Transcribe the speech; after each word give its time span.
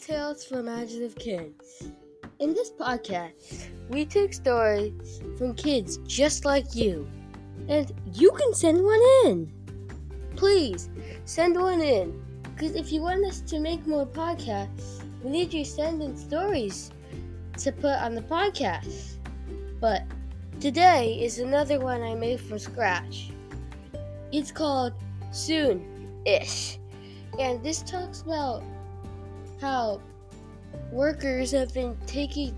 Tales 0.00 0.44
for 0.44 0.60
Imaginative 0.60 1.16
Kids. 1.16 1.90
In 2.38 2.54
this 2.54 2.70
podcast, 2.70 3.68
we 3.88 4.04
take 4.04 4.34
stories 4.34 5.22
from 5.38 5.54
kids 5.54 5.98
just 6.06 6.44
like 6.44 6.74
you, 6.74 7.08
and 7.68 7.90
you 8.12 8.30
can 8.32 8.54
send 8.54 8.84
one 8.84 9.00
in. 9.24 9.52
Please 10.36 10.90
send 11.24 11.56
one 11.56 11.80
in, 11.80 12.22
because 12.42 12.76
if 12.76 12.92
you 12.92 13.00
want 13.00 13.24
us 13.24 13.40
to 13.42 13.58
make 13.58 13.86
more 13.86 14.06
podcasts, 14.06 15.02
we 15.22 15.30
need 15.30 15.52
you 15.52 15.64
to 15.64 15.70
send 15.70 16.02
in 16.02 16.16
stories 16.16 16.90
to 17.58 17.72
put 17.72 17.96
on 17.96 18.14
the 18.14 18.22
podcast. 18.22 19.16
But 19.80 20.02
today 20.60 21.18
is 21.20 21.38
another 21.38 21.80
one 21.80 22.02
I 22.02 22.14
made 22.14 22.40
from 22.40 22.58
scratch. 22.58 23.30
It's 24.30 24.52
called 24.52 24.92
Soon 25.32 26.20
Ish, 26.26 26.78
and 27.40 27.62
this 27.62 27.82
talks 27.82 28.22
about 28.22 28.62
how 29.60 30.00
workers 30.92 31.50
have 31.52 31.72
been 31.72 31.96
taking 32.06 32.54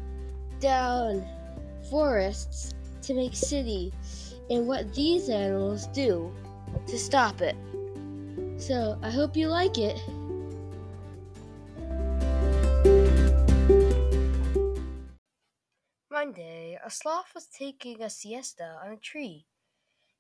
down 0.60 1.24
forests 1.90 2.74
to 3.02 3.14
make 3.14 3.34
cities 3.34 4.34
and 4.50 4.66
what 4.66 4.92
these 4.94 5.28
animals 5.28 5.86
do 5.88 6.32
to 6.86 6.98
stop 6.98 7.40
it. 7.40 7.56
So 8.58 8.98
I 9.02 9.10
hope 9.10 9.36
you 9.36 9.48
like 9.48 9.78
it. 9.78 9.98
One 16.08 16.32
day, 16.32 16.76
a 16.84 16.90
sloth 16.90 17.32
was 17.34 17.46
taking 17.46 18.02
a 18.02 18.10
siesta 18.10 18.76
on 18.84 18.92
a 18.92 18.96
tree. 18.96 19.46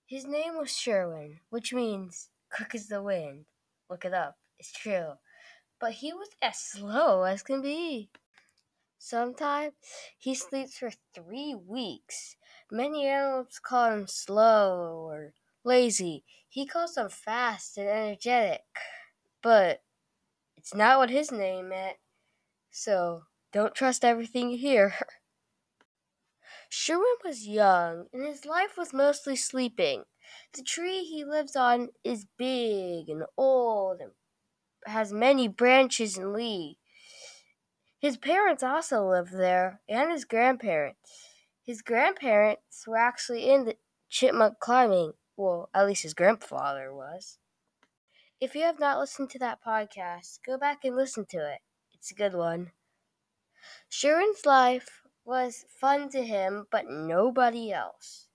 His 0.06 0.24
name 0.24 0.56
was 0.56 0.74
Sherwin, 0.74 1.40
which 1.50 1.72
means 1.72 2.28
quick 2.54 2.74
as 2.74 2.86
the 2.86 3.02
wind. 3.02 3.46
Look 3.90 4.04
it 4.04 4.14
up, 4.14 4.36
it's 4.58 4.72
true 4.72 5.14
but 5.80 5.92
he 5.92 6.12
was 6.12 6.28
as 6.42 6.58
slow 6.58 7.22
as 7.22 7.42
can 7.42 7.62
be. 7.62 8.10
Sometimes 8.98 9.74
he 10.18 10.34
sleeps 10.34 10.78
for 10.78 10.90
three 11.14 11.54
weeks. 11.54 12.36
Many 12.70 13.06
animals 13.06 13.60
call 13.62 13.92
him 13.92 14.06
slow 14.06 15.06
or 15.08 15.34
lazy. 15.64 16.24
He 16.48 16.66
calls 16.66 16.94
them 16.94 17.08
fast 17.08 17.78
and 17.78 17.88
energetic. 17.88 18.62
But 19.42 19.82
it's 20.56 20.74
not 20.74 20.98
what 20.98 21.10
his 21.10 21.30
name 21.30 21.68
meant. 21.68 21.98
So 22.70 23.22
don't 23.52 23.74
trust 23.74 24.04
everything 24.04 24.50
you 24.50 24.58
hear. 24.58 24.94
Sherwin 26.68 27.16
was 27.24 27.46
young, 27.46 28.06
and 28.12 28.26
his 28.26 28.44
life 28.44 28.76
was 28.76 28.92
mostly 28.92 29.36
sleeping. 29.36 30.04
The 30.52 30.62
tree 30.62 31.04
he 31.04 31.24
lives 31.24 31.56
on 31.56 31.88
is 32.04 32.26
big 32.36 33.08
and 33.08 33.24
old 33.36 34.00
and 34.00 34.12
has 34.86 35.12
many 35.12 35.48
branches 35.48 36.16
and 36.16 36.32
leaves. 36.32 36.78
His 38.00 38.16
parents 38.16 38.62
also 38.62 39.08
lived 39.08 39.32
there, 39.32 39.80
and 39.88 40.12
his 40.12 40.24
grandparents. 40.24 41.10
His 41.64 41.82
grandparents 41.82 42.86
were 42.86 42.96
actually 42.96 43.50
in 43.50 43.64
the 43.64 43.76
chipmunk 44.08 44.60
climbing. 44.60 45.14
Well, 45.36 45.68
at 45.74 45.86
least 45.86 46.04
his 46.04 46.14
grandfather 46.14 46.94
was. 46.94 47.38
If 48.40 48.54
you 48.54 48.62
have 48.62 48.78
not 48.78 48.98
listened 48.98 49.30
to 49.30 49.38
that 49.40 49.62
podcast, 49.64 50.38
go 50.46 50.56
back 50.56 50.84
and 50.84 50.94
listen 50.94 51.26
to 51.30 51.38
it. 51.38 51.58
It's 51.92 52.12
a 52.12 52.14
good 52.14 52.34
one. 52.34 52.70
Sherwin's 53.88 54.46
life 54.46 55.02
was 55.24 55.64
fun 55.68 56.08
to 56.10 56.22
him, 56.22 56.66
but 56.70 56.86
nobody 56.88 57.72
else. 57.72 58.28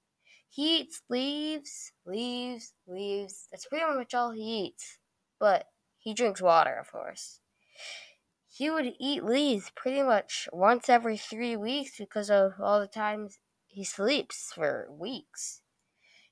He 0.49 0.81
eats 0.81 1.01
leaves, 1.09 1.93
leaves, 2.05 2.73
leaves. 2.85 3.47
That's 3.49 3.65
pretty 3.65 3.85
much 3.85 4.13
all 4.13 4.31
he 4.31 4.65
eats. 4.65 4.99
But 5.39 5.67
he 6.03 6.13
drinks 6.13 6.41
water, 6.41 6.75
of 6.75 6.91
course. 6.91 7.39
He 8.49 8.69
would 8.69 8.93
eat 8.99 9.23
leaves 9.23 9.71
pretty 9.73 10.03
much 10.03 10.49
once 10.51 10.89
every 10.89 11.15
three 11.17 11.55
weeks 11.55 11.97
because 11.97 12.29
of 12.29 12.53
all 12.61 12.81
the 12.81 12.87
times 12.87 13.39
he 13.67 13.85
sleeps 13.85 14.51
for 14.53 14.87
weeks. 14.91 15.61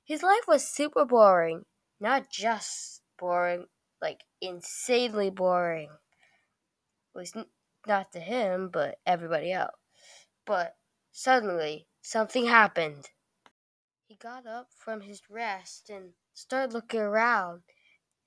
His 0.04 0.22
life 0.22 0.46
was 0.46 0.68
super 0.68 1.06
boring. 1.06 1.64
Not 1.98 2.28
just 2.30 3.00
boring, 3.18 3.66
like 4.00 4.24
insanely 4.42 5.30
boring. 5.30 5.88
At 7.14 7.18
least 7.18 7.36
not 7.86 8.12
to 8.12 8.20
him, 8.20 8.68
but 8.70 8.98
everybody 9.06 9.52
else. 9.52 9.76
But 10.44 10.76
suddenly, 11.12 11.86
something 12.02 12.44
happened. 12.44 13.08
He 14.06 14.16
got 14.16 14.46
up 14.46 14.68
from 14.76 15.00
his 15.00 15.22
rest 15.30 15.88
and 15.88 16.12
started 16.34 16.74
looking 16.74 17.00
around, 17.00 17.62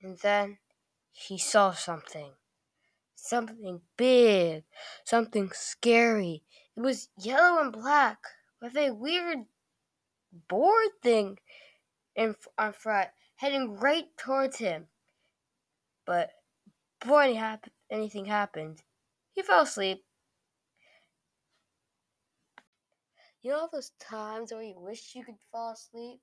and 0.02 0.18
then 0.18 0.58
he 1.16 1.38
saw 1.38 1.72
something. 1.72 2.32
Something 3.14 3.80
big, 3.96 4.64
something 5.04 5.50
scary. 5.52 6.44
It 6.76 6.80
was 6.80 7.08
yellow 7.18 7.60
and 7.60 7.72
black 7.72 8.18
with 8.60 8.76
a 8.76 8.90
weird 8.90 9.38
board 10.48 10.90
thing 11.02 11.38
in 12.14 12.36
on 12.58 12.74
front, 12.74 13.08
heading 13.36 13.78
right 13.78 14.04
towards 14.18 14.58
him. 14.58 14.88
But 16.04 16.30
before 17.00 17.22
any 17.22 17.34
hap- 17.34 17.70
anything 17.90 18.26
happened, 18.26 18.82
he 19.32 19.42
fell 19.42 19.62
asleep. 19.62 20.04
You 23.40 23.52
know 23.52 23.68
those 23.72 23.92
times 23.98 24.52
where 24.52 24.62
you 24.62 24.78
wish 24.78 25.14
you 25.14 25.24
could 25.24 25.38
fall 25.50 25.72
asleep? 25.72 26.20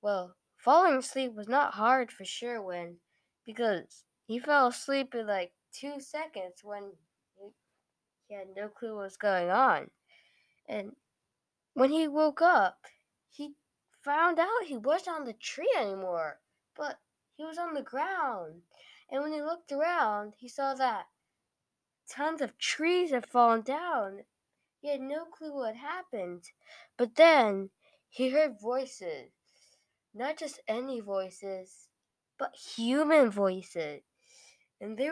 Well, 0.00 0.36
falling 0.56 0.98
asleep 0.98 1.32
was 1.34 1.48
not 1.48 1.74
hard 1.74 2.12
for 2.12 2.24
Sherwin 2.24 2.98
because 3.44 4.04
he 4.30 4.38
fell 4.38 4.68
asleep 4.68 5.12
in 5.16 5.26
like 5.26 5.50
two 5.72 5.98
seconds 5.98 6.60
when 6.62 6.92
he 8.28 8.36
had 8.36 8.46
no 8.56 8.68
clue 8.68 8.94
what 8.94 9.02
was 9.02 9.16
going 9.16 9.50
on. 9.50 9.90
And 10.68 10.92
when 11.74 11.90
he 11.90 12.06
woke 12.06 12.40
up, 12.40 12.84
he 13.28 13.54
found 14.04 14.38
out 14.38 14.66
he 14.66 14.76
wasn't 14.76 15.16
on 15.16 15.24
the 15.24 15.32
tree 15.32 15.74
anymore, 15.76 16.38
but 16.76 17.00
he 17.36 17.42
was 17.42 17.58
on 17.58 17.74
the 17.74 17.82
ground. 17.82 18.62
And 19.10 19.20
when 19.20 19.32
he 19.32 19.42
looked 19.42 19.72
around, 19.72 20.34
he 20.38 20.46
saw 20.46 20.74
that 20.74 21.06
tons 22.08 22.40
of 22.40 22.56
trees 22.56 23.10
had 23.10 23.26
fallen 23.26 23.62
down. 23.62 24.20
He 24.80 24.90
had 24.90 25.00
no 25.00 25.24
clue 25.24 25.52
what 25.52 25.74
happened. 25.74 26.44
But 26.96 27.16
then 27.16 27.70
he 28.08 28.28
heard 28.28 28.60
voices. 28.62 29.32
Not 30.14 30.36
just 30.38 30.60
any 30.68 31.00
voices, 31.00 31.88
but 32.38 32.54
human 32.54 33.28
voices 33.28 34.02
and 34.80 34.96
they 34.96 35.10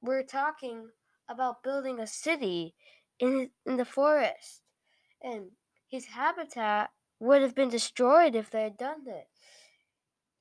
were, 0.00 0.22
talking 0.22 0.90
about 1.28 1.62
building 1.62 1.98
a 1.98 2.06
city 2.06 2.74
in 3.18 3.50
in 3.66 3.76
the 3.76 3.84
forest, 3.84 4.62
and 5.22 5.50
his 5.88 6.06
habitat 6.06 6.90
would 7.18 7.42
have 7.42 7.54
been 7.54 7.68
destroyed 7.68 8.34
if 8.34 8.50
they 8.50 8.62
had 8.62 8.76
done 8.76 9.02
it. 9.06 9.28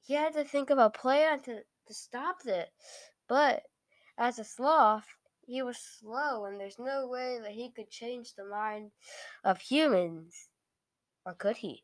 He 0.05 0.13
had 0.13 0.33
to 0.33 0.43
think 0.43 0.69
of 0.69 0.77
a 0.77 0.89
plan 0.89 1.41
to, 1.41 1.63
to 1.87 1.93
stop 1.93 2.43
this, 2.43 2.69
but 3.27 3.63
as 4.17 4.39
a 4.39 4.43
sloth, 4.43 5.07
he 5.45 5.61
was 5.61 5.77
slow, 5.77 6.45
and 6.45 6.59
there's 6.59 6.79
no 6.79 7.07
way 7.07 7.39
that 7.41 7.51
he 7.51 7.71
could 7.71 7.89
change 7.89 8.33
the 8.33 8.45
mind 8.45 8.91
of 9.43 9.59
humans. 9.59 10.49
Or 11.25 11.33
could 11.33 11.57
he? 11.57 11.83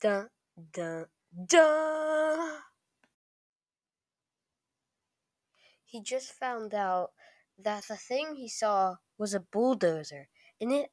Dun, 0.00 0.28
dun, 0.72 1.06
dun! 1.46 2.58
He 5.96 6.02
just 6.02 6.30
found 6.32 6.74
out 6.74 7.12
that 7.58 7.84
the 7.88 7.96
thing 7.96 8.34
he 8.34 8.48
saw 8.48 8.96
was 9.16 9.32
a 9.32 9.40
bulldozer, 9.40 10.28
and 10.60 10.70
it 10.70 10.90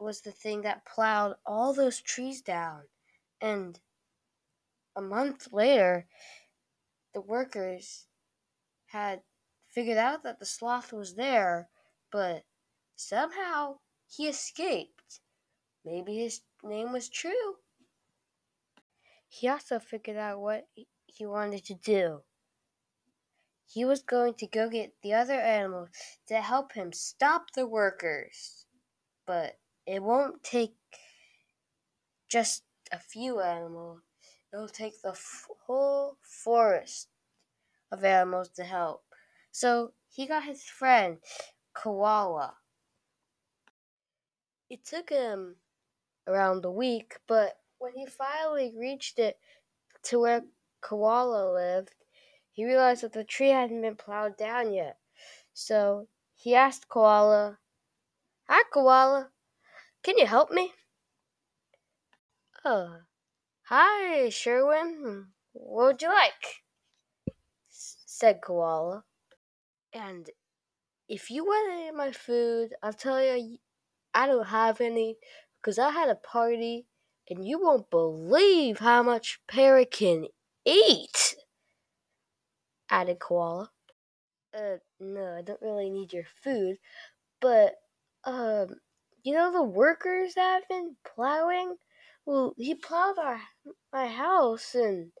was 0.00 0.22
the 0.22 0.32
thing 0.32 0.62
that 0.62 0.86
plowed 0.86 1.34
all 1.44 1.74
those 1.74 2.00
trees 2.00 2.40
down. 2.40 2.84
And 3.42 3.78
a 4.96 5.02
month 5.02 5.52
later, 5.52 6.06
the 7.12 7.20
workers 7.20 8.06
had 8.86 9.20
figured 9.66 9.98
out 9.98 10.22
that 10.22 10.38
the 10.38 10.46
sloth 10.46 10.94
was 10.94 11.16
there, 11.16 11.68
but 12.10 12.44
somehow 12.96 13.80
he 14.06 14.28
escaped. 14.28 15.20
Maybe 15.84 16.16
his 16.16 16.40
name 16.64 16.90
was 16.90 17.10
true. 17.10 17.56
He 19.28 19.46
also 19.46 19.78
figured 19.78 20.16
out 20.16 20.40
what 20.40 20.68
he 21.04 21.26
wanted 21.26 21.66
to 21.66 21.74
do. 21.74 22.22
He 23.70 23.84
was 23.84 24.02
going 24.02 24.34
to 24.34 24.46
go 24.46 24.70
get 24.70 24.94
the 25.02 25.12
other 25.12 25.38
animals 25.38 25.90
to 26.26 26.40
help 26.40 26.72
him 26.72 26.90
stop 26.92 27.50
the 27.52 27.66
workers. 27.66 28.64
But 29.26 29.58
it 29.86 30.02
won't 30.02 30.42
take 30.42 30.74
just 32.28 32.62
a 32.90 32.98
few 32.98 33.40
animals, 33.40 34.00
it'll 34.52 34.68
take 34.68 35.02
the 35.02 35.18
whole 35.66 36.16
forest 36.22 37.08
of 37.92 38.04
animals 38.04 38.48
to 38.56 38.64
help. 38.64 39.04
So 39.52 39.92
he 40.08 40.26
got 40.26 40.44
his 40.44 40.62
friend, 40.62 41.18
Koala. 41.74 42.54
It 44.70 44.84
took 44.84 45.10
him 45.10 45.56
around 46.26 46.64
a 46.64 46.70
week, 46.70 47.18
but 47.26 47.58
when 47.78 47.92
he 47.94 48.06
finally 48.06 48.72
reached 48.74 49.18
it 49.18 49.38
to 50.04 50.20
where 50.20 50.44
Koala 50.80 51.52
lived, 51.52 51.94
he 52.58 52.64
realized 52.64 53.04
that 53.04 53.12
the 53.12 53.22
tree 53.22 53.50
hadn't 53.50 53.82
been 53.82 53.94
plowed 53.94 54.36
down 54.36 54.72
yet. 54.72 54.98
So 55.54 56.08
he 56.34 56.56
asked 56.56 56.88
Koala, 56.88 57.60
Hi, 58.48 58.64
Koala. 58.72 59.30
Can 60.02 60.18
you 60.18 60.26
help 60.26 60.50
me? 60.50 60.72
Oh, 62.64 63.02
hi, 63.62 64.28
Sherwin. 64.30 65.28
What 65.52 65.86
would 65.86 66.02
you 66.02 66.08
like? 66.08 66.64
said 67.68 68.40
Koala. 68.40 69.04
And 69.92 70.28
if 71.08 71.30
you 71.30 71.44
want 71.44 71.72
any 71.72 71.86
of 71.86 71.94
my 71.94 72.10
food, 72.10 72.74
I'll 72.82 72.92
tell 72.92 73.22
you 73.22 73.58
I 74.12 74.26
don't 74.26 74.46
have 74.46 74.80
any 74.80 75.18
because 75.60 75.78
I 75.78 75.90
had 75.90 76.08
a 76.08 76.16
party 76.16 76.88
and 77.30 77.46
you 77.46 77.60
won't 77.60 77.88
believe 77.88 78.80
how 78.80 79.04
much 79.04 79.40
Parrot 79.46 79.92
can 79.92 80.26
eat, 80.64 81.36
added 82.90 83.18
Koala. 83.18 83.70
Uh, 84.56 84.76
no, 84.98 85.36
I 85.38 85.42
don't 85.42 85.62
really 85.62 85.90
need 85.90 86.12
your 86.12 86.26
food, 86.42 86.78
but, 87.40 87.74
um, 88.24 88.80
you 89.22 89.34
know 89.34 89.52
the 89.52 89.62
workers 89.62 90.34
that 90.34 90.60
have 90.60 90.68
been 90.68 90.96
plowing? 91.04 91.76
Well, 92.24 92.54
he 92.56 92.74
plowed 92.74 93.18
our, 93.18 93.40
my 93.92 94.06
house 94.06 94.74
and 94.74 95.12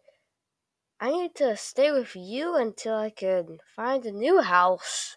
I 1.00 1.10
need 1.10 1.34
to 1.36 1.56
stay 1.56 1.92
with 1.92 2.16
you 2.16 2.56
until 2.56 2.94
I 2.94 3.10
can 3.10 3.58
find 3.76 4.04
a 4.04 4.10
new 4.10 4.40
house, 4.40 5.16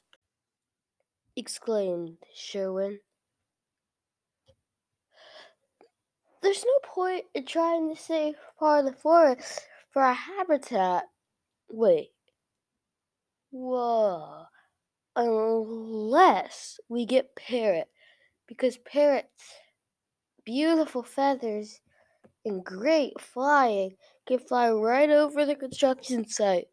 exclaimed 1.35 2.17
Sherwin. 2.35 2.99
There's 6.43 6.63
no 6.63 6.79
point 6.83 7.25
in 7.33 7.45
trying 7.45 7.89
to 7.93 7.99
save 7.99 8.35
part 8.59 8.85
of 8.85 8.91
the 8.91 8.99
forest 8.99 9.67
for 9.91 10.03
our 10.03 10.13
habitat. 10.13 11.05
Wait. 11.69 12.11
Whoa. 13.51 14.45
Unless 15.15 16.79
we 16.87 17.05
get 17.05 17.35
Parrot, 17.35 17.89
because 18.47 18.77
Parrot's 18.77 19.27
beautiful 20.45 21.03
feathers 21.03 21.81
and 22.45 22.63
great 22.63 23.19
flying 23.19 23.97
can 24.25 24.39
fly 24.39 24.71
right 24.71 25.09
over 25.09 25.45
the 25.45 25.55
construction 25.55 26.25
site 26.27 26.67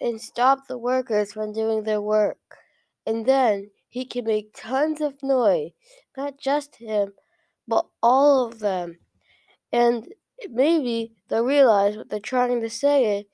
and 0.00 0.20
stop 0.20 0.66
the 0.68 0.78
workers 0.78 1.32
from 1.32 1.52
doing 1.52 1.84
their 1.84 2.02
work. 2.02 2.58
And 3.06 3.24
then 3.24 3.70
he 3.88 4.04
can 4.04 4.26
make 4.26 4.54
tons 4.54 5.00
of 5.00 5.22
noise, 5.22 5.70
not 6.16 6.38
just 6.38 6.76
him, 6.76 7.14
but 7.66 7.86
all 8.02 8.46
of 8.46 8.58
them. 8.58 8.98
And 9.72 10.06
maybe 10.50 11.14
they'll 11.28 11.44
realize 11.44 11.96
what 11.96 12.10
they're 12.10 12.20
trying 12.20 12.60
to 12.60 12.70
say 12.70 13.26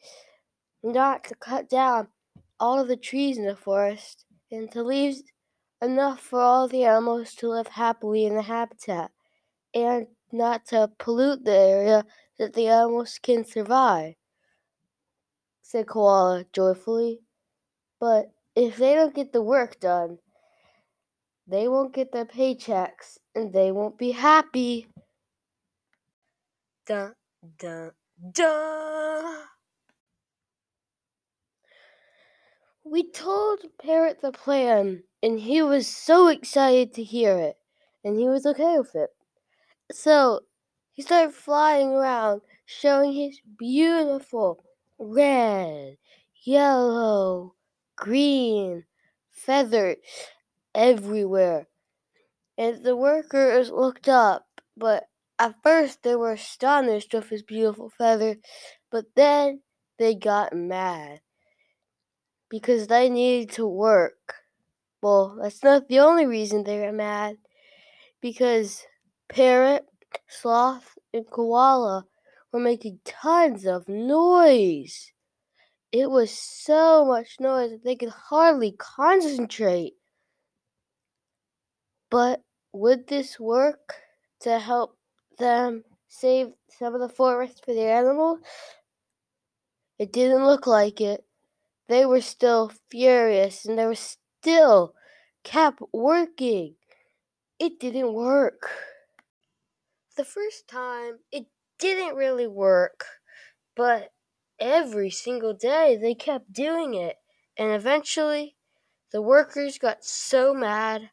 not 0.84 1.24
to 1.24 1.34
cut 1.34 1.68
down 1.68 2.08
all 2.60 2.80
of 2.80 2.88
the 2.88 2.96
trees 2.96 3.38
in 3.38 3.46
the 3.46 3.56
forest 3.56 4.24
and 4.50 4.70
to 4.72 4.82
leave 4.82 5.16
enough 5.82 6.20
for 6.20 6.40
all 6.40 6.68
the 6.68 6.84
animals 6.84 7.34
to 7.34 7.48
live 7.48 7.68
happily 7.68 8.24
in 8.24 8.34
the 8.34 8.42
habitat 8.42 9.10
and 9.74 10.06
not 10.32 10.66
to 10.66 10.90
pollute 10.98 11.44
the 11.44 11.56
area 11.56 12.04
that 12.38 12.54
the 12.54 12.68
animals 12.68 13.18
can 13.22 13.44
survive, 13.44 14.14
said 15.62 15.86
Koala 15.86 16.44
joyfully. 16.52 17.20
But 18.00 18.30
if 18.54 18.76
they 18.76 18.94
don't 18.94 19.14
get 19.14 19.32
the 19.32 19.42
work 19.42 19.80
done, 19.80 20.18
they 21.46 21.68
won't 21.68 21.94
get 21.94 22.12
their 22.12 22.24
paychecks 22.24 23.18
and 23.34 23.52
they 23.52 23.70
won't 23.70 23.98
be 23.98 24.12
happy. 24.12 24.88
Dun, 26.86 27.14
dun, 27.58 27.92
dun. 28.32 29.53
We 32.86 33.10
told 33.10 33.60
Parrot 33.80 34.20
the 34.20 34.30
plan, 34.30 35.04
and 35.22 35.40
he 35.40 35.62
was 35.62 35.88
so 35.88 36.28
excited 36.28 36.92
to 36.94 37.02
hear 37.02 37.38
it, 37.38 37.56
and 38.04 38.18
he 38.18 38.28
was 38.28 38.44
okay 38.44 38.78
with 38.78 38.94
it. 38.94 39.08
So 39.90 40.40
he 40.92 41.00
started 41.00 41.34
flying 41.34 41.94
around, 41.94 42.42
showing 42.66 43.14
his 43.14 43.40
beautiful 43.58 44.62
red, 44.98 45.96
yellow, 46.44 47.54
green 47.96 48.84
feathers 49.30 49.96
everywhere. 50.74 51.68
And 52.58 52.84
the 52.84 52.96
workers 52.96 53.70
looked 53.70 54.10
up, 54.10 54.46
but 54.76 55.08
at 55.38 55.56
first 55.62 56.02
they 56.02 56.16
were 56.16 56.32
astonished 56.32 57.14
with 57.14 57.30
his 57.30 57.42
beautiful 57.42 57.88
feathers, 57.88 58.36
but 58.92 59.06
then 59.16 59.62
they 59.98 60.14
got 60.14 60.52
mad 60.54 61.20
because 62.54 62.86
they 62.86 63.10
needed 63.10 63.50
to 63.50 63.66
work. 63.66 64.36
Well, 65.02 65.40
that's 65.42 65.64
not 65.64 65.88
the 65.88 65.98
only 65.98 66.24
reason 66.24 66.62
they 66.62 66.78
were 66.78 66.92
mad, 66.92 67.36
because 68.20 68.86
Parrot, 69.28 69.84
Sloth, 70.28 70.96
and 71.12 71.28
Koala 71.28 72.04
were 72.52 72.60
making 72.60 73.00
tons 73.04 73.66
of 73.66 73.88
noise. 73.88 75.10
It 75.90 76.08
was 76.08 76.30
so 76.30 77.04
much 77.04 77.40
noise 77.40 77.72
that 77.72 77.82
they 77.82 77.96
could 77.96 78.10
hardly 78.10 78.70
concentrate. 78.78 79.94
But 82.08 82.40
would 82.72 83.08
this 83.08 83.40
work 83.40 83.96
to 84.42 84.60
help 84.60 84.96
them 85.40 85.82
save 86.06 86.52
some 86.78 86.94
of 86.94 87.00
the 87.00 87.08
forest 87.08 87.64
for 87.64 87.74
the 87.74 87.82
animals? 87.82 88.38
It 89.98 90.12
didn't 90.12 90.46
look 90.46 90.68
like 90.68 91.00
it. 91.00 91.24
They 91.88 92.06
were 92.06 92.20
still 92.20 92.72
furious 92.90 93.66
and 93.66 93.78
they 93.78 93.86
were 93.86 93.94
still 93.94 94.94
kept 95.42 95.80
working. 95.92 96.76
It 97.58 97.78
didn't 97.78 98.14
work. 98.14 98.70
The 100.16 100.24
first 100.24 100.68
time, 100.68 101.18
it 101.32 101.46
didn't 101.78 102.16
really 102.16 102.46
work, 102.46 103.04
but 103.76 104.12
every 104.60 105.10
single 105.10 105.52
day 105.54 105.96
they 105.96 106.14
kept 106.14 106.52
doing 106.52 106.94
it, 106.94 107.16
and 107.56 107.72
eventually 107.72 108.56
the 109.10 109.20
workers 109.20 109.78
got 109.78 110.04
so 110.04 110.54
mad 110.54 111.10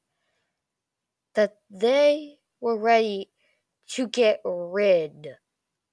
that 1.34 1.58
they 1.70 2.38
were 2.60 2.78
ready 2.78 3.32
to 3.88 4.08
get 4.08 4.40
rid 4.46 5.36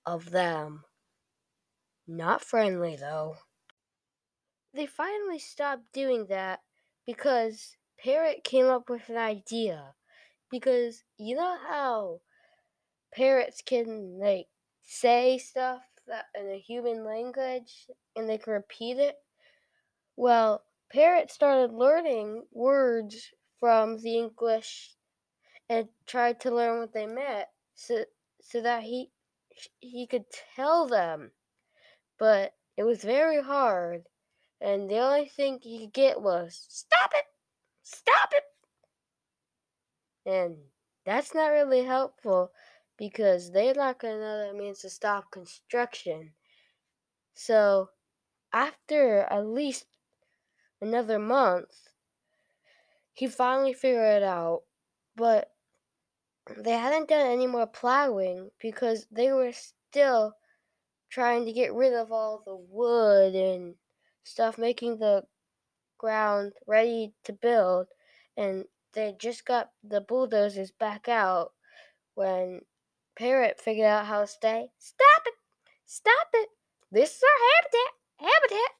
of 0.04 0.30
them. 0.30 0.84
Not 2.06 2.42
friendly, 2.42 2.96
though. 2.96 3.36
They 4.72 4.86
finally 4.86 5.38
stopped 5.38 5.92
doing 5.92 6.26
that 6.26 6.62
because 7.06 7.76
Parrot 7.98 8.44
came 8.44 8.66
up 8.66 8.88
with 8.88 9.08
an 9.08 9.16
idea. 9.16 9.94
Because 10.50 11.04
you 11.18 11.36
know 11.36 11.58
how 11.58 12.20
parrots 13.12 13.62
can, 13.62 14.18
like, 14.18 14.48
say 14.82 15.38
stuff 15.38 15.82
that 16.06 16.26
in 16.34 16.48
a 16.50 16.58
human 16.58 17.04
language 17.04 17.90
and 18.16 18.28
they 18.28 18.38
can 18.38 18.54
repeat 18.54 18.98
it? 18.98 19.16
Well, 20.16 20.64
Parrot 20.90 21.30
started 21.30 21.72
learning 21.72 22.46
words 22.52 23.32
from 23.60 23.98
the 23.98 24.16
English 24.16 24.96
and 25.68 25.88
tried 26.06 26.40
to 26.40 26.54
learn 26.54 26.80
what 26.80 26.92
they 26.92 27.06
meant 27.06 27.48
so, 27.74 28.04
so 28.40 28.60
that 28.62 28.82
he 28.84 29.12
he 29.80 30.06
could 30.06 30.26
tell 30.30 30.86
them. 30.86 31.32
But 32.18 32.54
it 32.76 32.84
was 32.84 33.02
very 33.04 33.42
hard 33.42 34.06
and 34.60 34.90
the 34.90 34.98
only 34.98 35.28
thing 35.28 35.58
he 35.60 35.80
could 35.80 35.92
get 35.92 36.20
was 36.20 36.66
stop 36.68 37.12
it, 37.14 37.24
stop 37.82 38.32
it. 38.32 38.44
And 40.26 40.56
that's 41.04 41.34
not 41.34 41.48
really 41.48 41.84
helpful 41.84 42.50
because 42.96 43.50
they're 43.50 43.74
not 43.74 44.00
going 44.00 44.14
to 44.14 44.20
know 44.20 44.46
that 44.46 44.56
means 44.56 44.80
to 44.80 44.90
stop 44.90 45.30
construction. 45.30 46.32
So 47.34 47.90
after 48.52 49.20
at 49.20 49.46
least 49.46 49.86
another 50.80 51.18
month, 51.18 51.70
he 53.12 53.26
finally 53.26 53.72
figured 53.72 54.16
it 54.18 54.22
out, 54.22 54.62
but 55.16 55.50
they 56.56 56.72
hadn't 56.72 57.08
done 57.08 57.26
any 57.26 57.46
more 57.46 57.66
plowing 57.66 58.50
because 58.60 59.06
they 59.10 59.32
were 59.32 59.52
still 59.52 60.34
trying 61.10 61.44
to 61.46 61.52
get 61.52 61.72
rid 61.72 61.94
of 61.94 62.12
all 62.12 62.42
the 62.44 62.56
wood 62.56 63.34
and 63.34 63.74
stuff 64.28 64.58
making 64.58 64.98
the 64.98 65.24
ground 65.96 66.52
ready 66.66 67.14
to 67.24 67.32
build 67.32 67.86
and 68.36 68.64
they 68.92 69.14
just 69.18 69.44
got 69.44 69.70
the 69.82 70.00
bulldozers 70.00 70.70
back 70.70 71.08
out 71.08 71.52
when 72.14 72.60
Parrot 73.16 73.60
figured 73.60 73.86
out 73.86 74.06
how 74.06 74.20
to 74.20 74.26
stay. 74.26 74.68
Stop 74.78 75.22
it! 75.26 75.34
Stop 75.86 76.28
it! 76.34 76.48
This 76.90 77.16
is 77.16 77.22
our 77.22 77.46
habitat! 77.56 78.32
Habitat! 78.40 78.70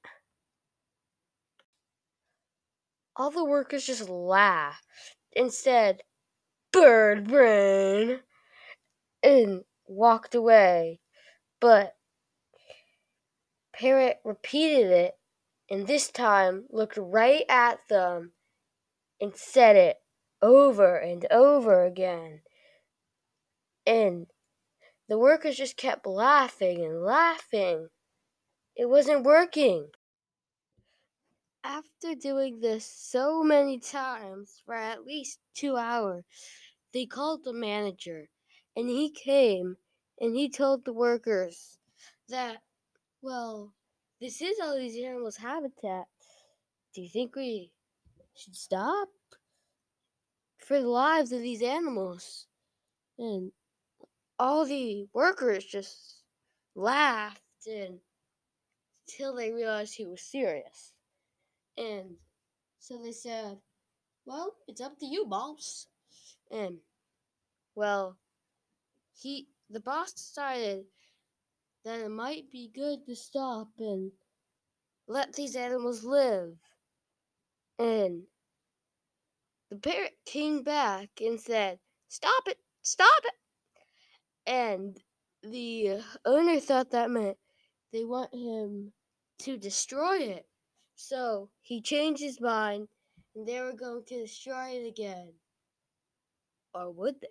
All 3.17 3.31
the 3.31 3.45
workers 3.45 3.87
just 3.87 4.09
laughed 4.09 4.87
and 5.35 5.52
said, 5.52 6.02
Bird 6.73 7.26
brain! 7.28 8.21
and 9.23 9.64
walked 9.87 10.35
away. 10.35 11.00
But 11.61 11.97
Parrot 13.73 14.21
repeated 14.25 14.90
it 14.90 15.17
and 15.70 15.87
this 15.87 16.10
time 16.10 16.66
looked 16.70 16.96
right 16.96 17.44
at 17.48 17.80
them 17.88 18.32
and 19.20 19.37
said 19.37 19.76
it 19.76 19.96
over 20.40 20.96
and 20.96 21.26
over 21.30 21.84
again. 21.84 22.40
And 23.87 24.26
the 25.08 25.18
workers 25.18 25.56
just 25.56 25.76
kept 25.76 26.06
laughing 26.06 26.84
and 26.84 27.02
laughing. 27.02 27.88
It 28.76 28.88
wasn't 28.88 29.25
working. 29.25 29.88
After 31.64 32.14
doing 32.14 32.60
this 32.60 32.87
so 32.87 33.42
many 33.42 33.78
times 33.78 34.62
for 34.64 34.75
at 34.75 35.04
least 35.04 35.38
two 35.54 35.76
hours, 35.76 36.25
they 36.94 37.04
called 37.04 37.44
the 37.44 37.52
manager 37.52 38.28
and 38.76 38.88
he 38.88 39.10
came 39.10 39.76
and 40.20 40.37
he 40.37 40.48
told 40.48 40.84
the 40.84 40.92
workers 40.92 41.78
that, 42.28 42.58
well, 43.20 43.72
this 44.20 44.42
is 44.42 44.58
all 44.62 44.76
these 44.76 45.02
animals' 45.02 45.37
habitat. 45.37 46.06
Do 46.94 47.02
you 47.02 47.08
think 47.08 47.37
we 47.37 47.72
should 48.34 48.56
stop? 48.56 49.08
For 50.58 50.80
the 50.80 50.88
lives 50.88 51.32
of 51.32 51.40
these 51.40 51.62
animals. 51.62 52.46
And 53.18 53.52
all 54.38 54.64
the 54.64 55.06
workers 55.12 55.64
just 55.64 56.22
laughed 56.75 57.42
and 57.66 58.00
until 59.08 59.34
they 59.34 59.52
realized 59.52 59.94
he 59.94 60.06
was 60.06 60.20
serious. 60.20 60.92
And 61.76 62.16
so 62.78 62.98
they 63.02 63.12
said, 63.12 63.58
Well, 64.26 64.54
it's 64.66 64.80
up 64.80 64.98
to 64.98 65.06
you, 65.06 65.26
boss. 65.26 65.87
And 66.50 66.78
well, 67.75 68.16
he 69.20 69.48
the 69.70 69.80
boss 69.80 70.12
decided 70.12 70.84
that 71.88 72.00
it 72.00 72.11
might 72.11 72.50
be 72.50 72.71
good 72.75 73.07
to 73.07 73.16
stop 73.16 73.68
and 73.78 74.12
let 75.07 75.33
these 75.33 75.57
animals 75.57 76.04
live. 76.04 76.52
And 77.78 78.25
the 79.71 79.76
parrot 79.76 80.18
came 80.26 80.62
back 80.62 81.09
and 81.18 81.40
said, 81.40 81.78
Stop 82.09 82.47
it! 82.47 82.59
Stop 82.83 83.23
it! 83.25 83.33
And 84.47 84.99
the 85.42 86.00
owner 86.26 86.61
thought 86.61 86.90
that 86.90 87.11
meant 87.11 87.38
they 87.90 88.04
want 88.04 88.35
him 88.35 88.92
to 89.40 89.57
destroy 89.57 90.18
it. 90.18 90.47
So 90.95 91.49
he 91.62 91.80
changed 91.80 92.21
his 92.21 92.38
mind 92.38 92.88
and 93.35 93.49
they 93.49 93.61
were 93.61 93.73
going 93.73 94.04
to 94.09 94.21
destroy 94.21 94.73
it 94.73 94.87
again. 94.87 95.33
Or 96.75 96.90
would 96.90 97.14
they? 97.23 97.28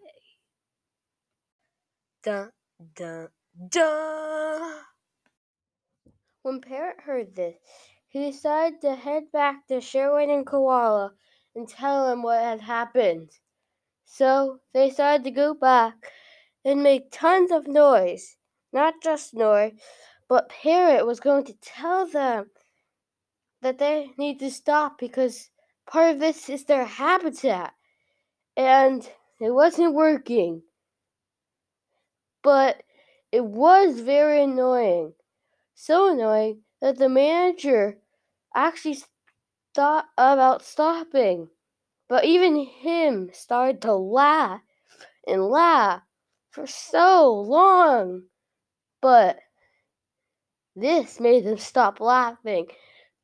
Dun, 2.23 2.51
dun, 2.95 3.27
dun. 3.69 4.79
When 6.41 6.61
Parrot 6.61 7.01
heard 7.01 7.35
this, 7.35 7.55
he 8.07 8.31
decided 8.31 8.81
to 8.81 8.95
head 8.95 9.31
back 9.31 9.67
to 9.67 9.81
Sherwin 9.81 10.29
and 10.29 10.45
Koala 10.45 11.13
and 11.55 11.67
tell 11.67 12.11
him 12.11 12.23
what 12.23 12.41
had 12.41 12.61
happened. 12.61 13.31
So 14.05 14.59
they 14.73 14.89
decided 14.89 15.23
to 15.25 15.31
go 15.31 15.53
back 15.53 15.95
and 16.63 16.83
make 16.83 17.11
tons 17.11 17.51
of 17.51 17.67
noise. 17.67 18.37
Not 18.71 18.95
just 19.01 19.33
noise, 19.33 19.73
but 20.27 20.49
Parrot 20.49 21.05
was 21.05 21.19
going 21.19 21.45
to 21.45 21.53
tell 21.61 22.05
them 22.05 22.51
that 23.61 23.79
they 23.79 24.11
need 24.17 24.39
to 24.39 24.51
stop 24.51 24.99
because 24.99 25.49
part 25.89 26.13
of 26.13 26.19
this 26.19 26.49
is 26.49 26.65
their 26.65 26.85
habitat. 26.85 27.73
And 28.55 29.09
it 29.39 29.51
wasn't 29.51 29.93
working 29.93 30.63
but 32.47 32.81
it 33.31 33.43
was 33.43 33.99
very 33.99 34.43
annoying. 34.43 35.13
So 35.75 36.11
annoying 36.13 36.61
that 36.81 36.97
the 36.97 37.09
manager 37.09 37.97
actually 38.55 38.97
thought 39.73 40.05
about 40.17 40.63
stopping. 40.63 41.49
But 42.09 42.25
even 42.25 42.65
him 42.65 43.29
started 43.33 43.81
to 43.81 43.93
laugh 43.93 44.61
and 45.27 45.43
laugh 45.43 46.01
for 46.51 46.65
so 46.65 47.33
long. 47.33 48.23
But 49.01 49.39
this 50.75 51.19
made 51.19 51.45
them 51.45 51.57
stop 51.57 51.99
laughing 51.99 52.67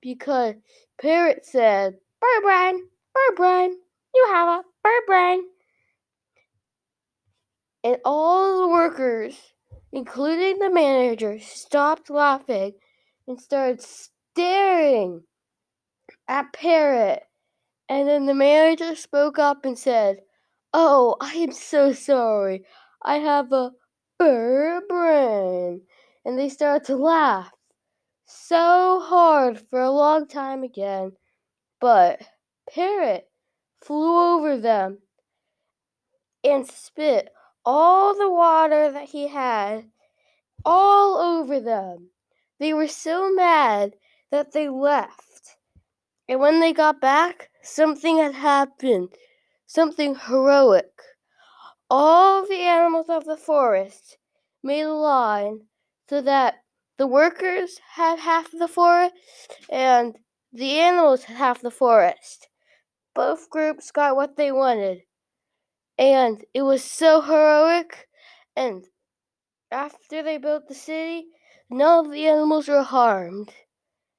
because 0.02 0.56
Parrot 1.02 1.46
said, 1.46 1.98
Bird 2.20 2.44
brain, 2.44 2.88
bird 3.14 3.72
you 4.16 4.28
have 4.32 4.48
a 4.48 4.64
bird 4.84 5.02
brain 5.08 5.44
and 7.84 7.98
all 8.06 8.62
the 8.62 8.68
workers, 8.68 9.53
including 9.94 10.58
the 10.58 10.72
manager, 10.72 11.38
stopped 11.40 12.10
laughing 12.10 12.74
and 13.28 13.40
started 13.40 13.80
staring 13.80 15.22
at 16.28 16.52
Parrot. 16.52 17.22
And 17.88 18.08
then 18.08 18.26
the 18.26 18.34
manager 18.34 18.96
spoke 18.96 19.38
up 19.38 19.66
and 19.66 19.78
said, 19.78 20.18
Oh, 20.74 21.16
I 21.22 21.34
am 21.36 21.52
so 21.52 21.94
sorry. 21.94 22.64
I 23.04 23.18
have 23.18 23.54
a 23.54 23.72
bird 24.18 24.88
brain. 24.90 25.82
And 26.26 26.40
they 26.40 26.50
started 26.50 26.86
to 26.88 26.96
laugh 26.96 27.52
so 28.26 29.00
hard 29.00 29.62
for 29.70 29.80
a 29.80 29.92
long 29.92 30.28
time 30.28 30.64
again. 30.64 31.12
But 31.80 32.24
Parrot 32.68 33.30
flew 33.84 34.34
over 34.34 34.58
them 34.58 35.00
and 36.44 36.66
spit 36.66 37.30
all 37.66 38.16
the 38.16 38.30
water 38.30 38.92
that 38.92 39.10
he 39.10 39.28
had 39.28 39.86
all 40.66 41.18
over 41.18 41.60
them. 41.60 42.10
They 42.60 42.74
were 42.74 42.88
so 42.88 43.32
mad 43.32 43.94
that 44.32 44.54
they 44.54 44.70
left. 44.70 45.58
And 46.28 46.40
when 46.40 46.60
they 46.60 46.74
got 46.74 47.02
back, 47.02 47.50
something 47.62 48.18
had 48.18 48.36
happened, 48.36 49.10
something 49.66 50.16
heroic. 50.16 50.92
All 51.90 52.46
the 52.46 52.62
animals 52.62 53.10
of 53.10 53.26
the 53.26 53.38
forest 53.38 54.18
made 54.64 54.84
a 54.84 54.94
line 54.94 55.62
so 56.10 56.22
that 56.22 56.56
the 56.98 57.08
workers 57.08 57.80
had 57.96 58.20
half 58.20 58.50
the 58.52 58.68
forest 58.68 59.14
and 59.70 60.18
the 60.52 60.80
animals 60.80 61.26
had 61.26 61.38
half 61.38 61.62
the 61.62 61.72
forest. 61.72 62.48
Both 63.14 63.50
groups 63.50 63.92
got 63.92 64.16
what 64.16 64.38
they 64.38 64.52
wanted 64.52 65.04
and 65.98 66.44
it 66.54 66.62
was 66.62 66.84
so 66.84 67.22
heroic. 67.22 68.08
And 68.56 68.84
after 69.72 70.24
they 70.24 70.38
built 70.38 70.68
the 70.68 70.76
city, 70.76 71.28
none 71.70 72.06
of 72.06 72.12
the 72.12 72.28
animals 72.28 72.68
were 72.68 72.84
harmed. 72.84 73.54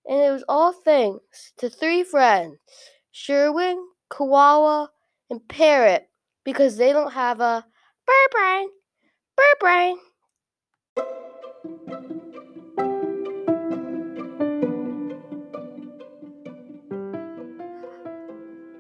And 0.07 0.21
it 0.21 0.31
was 0.31 0.45
all 0.49 0.73
thanks 0.73 1.53
to 1.59 1.71
three 1.71 2.05
friends 2.05 2.59
Sherwin, 3.11 3.87
Koala, 4.09 4.91
and 5.31 5.47
Parrot, 5.49 6.09
because 6.45 6.77
they 6.77 6.93
don't 6.93 7.13
have 7.13 7.41
a 7.41 7.65
bird 8.07 8.31
brain. 8.33 8.69
Bird 9.37 9.59
brain. 9.61 9.99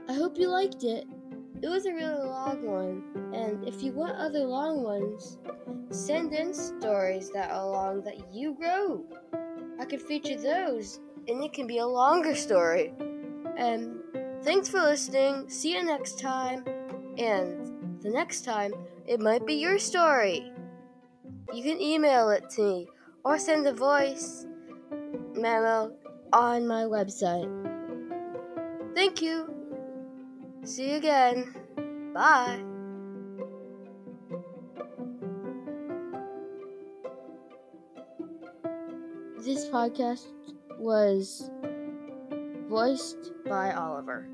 I 0.08 0.12
hope 0.12 0.38
you 0.38 0.48
liked 0.48 0.84
it. 0.84 1.06
It 1.64 1.70
was 1.70 1.86
a 1.86 1.94
really 1.94 2.28
long 2.28 2.66
one, 2.66 3.32
and 3.32 3.66
if 3.66 3.82
you 3.82 3.92
want 3.92 4.18
other 4.18 4.40
long 4.40 4.82
ones, 4.82 5.38
send 5.88 6.34
in 6.34 6.52
stories 6.52 7.30
that 7.32 7.50
are 7.50 7.66
long 7.66 8.02
that 8.02 8.34
you 8.34 8.54
wrote. 8.60 9.06
I 9.80 9.86
could 9.86 10.02
feature 10.02 10.36
those, 10.36 11.00
and 11.26 11.42
it 11.42 11.54
can 11.54 11.66
be 11.66 11.78
a 11.78 11.86
longer 11.86 12.34
story. 12.34 12.92
And 13.56 13.94
thanks 14.42 14.68
for 14.68 14.78
listening. 14.80 15.48
See 15.48 15.72
you 15.72 15.82
next 15.82 16.20
time. 16.20 16.66
And 17.16 18.02
the 18.02 18.10
next 18.10 18.44
time, 18.44 18.74
it 19.06 19.20
might 19.20 19.46
be 19.46 19.54
your 19.54 19.78
story. 19.78 20.52
You 21.54 21.62
can 21.62 21.80
email 21.80 22.28
it 22.28 22.50
to 22.56 22.62
me 22.62 22.88
or 23.24 23.38
send 23.38 23.66
a 23.66 23.72
voice 23.72 24.44
memo 25.32 25.96
on 26.30 26.68
my 26.68 26.82
website. 26.82 27.48
Thank 28.94 29.22
you. 29.22 29.53
See 30.64 30.90
you 30.90 30.96
again. 30.96 31.54
Bye. 32.14 32.64
This 39.44 39.66
podcast 39.68 40.24
was 40.78 41.50
voiced 42.70 43.32
by 43.44 43.74
Oliver. 43.74 44.26